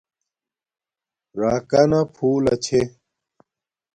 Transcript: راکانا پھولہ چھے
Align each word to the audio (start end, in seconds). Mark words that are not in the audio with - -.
راکانا 1.39 2.01
پھولہ 2.15 2.53
چھے 2.65 2.81